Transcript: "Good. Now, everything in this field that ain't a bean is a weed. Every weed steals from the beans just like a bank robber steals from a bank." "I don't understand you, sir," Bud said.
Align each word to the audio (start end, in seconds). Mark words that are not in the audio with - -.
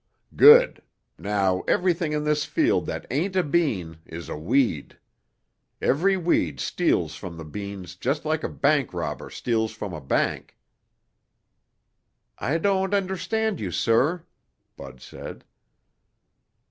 "Good. 0.35 0.81
Now, 1.19 1.61
everything 1.67 2.11
in 2.11 2.23
this 2.23 2.43
field 2.43 2.87
that 2.87 3.05
ain't 3.11 3.35
a 3.35 3.43
bean 3.43 3.99
is 4.07 4.29
a 4.29 4.35
weed. 4.35 4.97
Every 5.79 6.17
weed 6.17 6.59
steals 6.59 7.13
from 7.13 7.37
the 7.37 7.45
beans 7.45 7.95
just 7.97 8.25
like 8.25 8.43
a 8.43 8.49
bank 8.49 8.95
robber 8.95 9.29
steals 9.29 9.73
from 9.73 9.93
a 9.93 10.01
bank." 10.01 10.57
"I 12.39 12.57
don't 12.57 12.95
understand 12.95 13.59
you, 13.59 13.69
sir," 13.69 14.23
Bud 14.75 15.01
said. 15.01 15.45